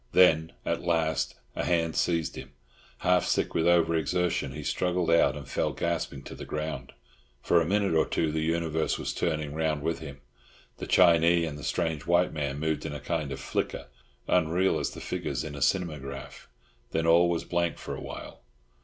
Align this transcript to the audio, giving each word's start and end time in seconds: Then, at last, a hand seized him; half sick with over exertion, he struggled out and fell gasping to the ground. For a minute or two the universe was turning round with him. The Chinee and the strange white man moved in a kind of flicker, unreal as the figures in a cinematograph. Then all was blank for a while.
Then, 0.13 0.53
at 0.65 0.81
last, 0.81 1.35
a 1.55 1.63
hand 1.63 1.95
seized 1.95 2.35
him; 2.35 2.53
half 3.01 3.23
sick 3.23 3.53
with 3.53 3.67
over 3.67 3.93
exertion, 3.93 4.51
he 4.51 4.63
struggled 4.63 5.11
out 5.11 5.37
and 5.37 5.47
fell 5.47 5.73
gasping 5.73 6.23
to 6.23 6.33
the 6.33 6.43
ground. 6.43 6.93
For 7.43 7.61
a 7.61 7.67
minute 7.67 7.93
or 7.93 8.07
two 8.07 8.31
the 8.31 8.41
universe 8.41 8.97
was 8.97 9.13
turning 9.13 9.53
round 9.53 9.83
with 9.83 9.99
him. 9.99 10.19
The 10.77 10.87
Chinee 10.87 11.45
and 11.45 11.55
the 11.55 11.63
strange 11.63 12.07
white 12.07 12.33
man 12.33 12.59
moved 12.59 12.83
in 12.83 12.93
a 12.93 12.99
kind 12.99 13.31
of 13.31 13.39
flicker, 13.39 13.89
unreal 14.27 14.79
as 14.79 14.89
the 14.89 15.01
figures 15.01 15.43
in 15.43 15.53
a 15.53 15.61
cinematograph. 15.61 16.47
Then 16.93 17.05
all 17.05 17.29
was 17.29 17.43
blank 17.43 17.77
for 17.77 17.93
a 17.93 18.01
while. 18.01 18.41